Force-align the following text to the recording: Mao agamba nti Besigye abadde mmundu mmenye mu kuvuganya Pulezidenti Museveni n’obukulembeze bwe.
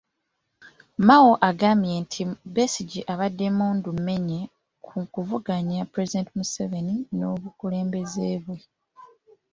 Mao 1.07 1.31
agamba 1.49 1.89
nti 2.03 2.21
Besigye 2.53 3.01
abadde 3.13 3.45
mmundu 3.51 3.89
mmenye 3.97 4.39
mu 4.91 5.03
kuvuganya 5.13 5.79
Pulezidenti 5.91 6.31
Museveni 6.39 6.95
n’obukulembeze 7.17 8.27
bwe. 8.43 8.57